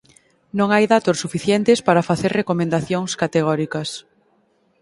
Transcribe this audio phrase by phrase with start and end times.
[0.57, 3.89] Non hai datos suficientes para facer recomendacións categóricas.